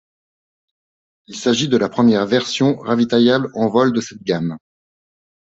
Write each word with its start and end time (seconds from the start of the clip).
Il 1.27 1.35
s'agit 1.35 1.67
de 1.69 1.77
la 1.77 1.87
première 1.87 2.25
version 2.25 2.75
ravitaillable 2.77 3.51
en 3.53 3.67
vol 3.69 3.93
de 3.93 4.01
cette 4.01 4.23
gamme. 4.23 4.57